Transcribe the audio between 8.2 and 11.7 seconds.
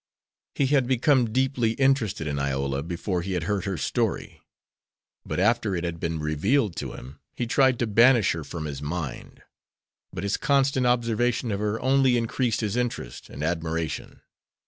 her from his mind; but his constant observation of